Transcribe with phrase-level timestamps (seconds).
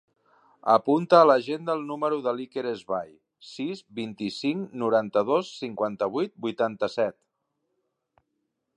[0.75, 3.13] Apunta a l'agenda el número de l'Iker Sbai:
[3.51, 7.21] sis, vint-i-cinc, noranta-dos, cinquanta-vuit, vuitanta-set.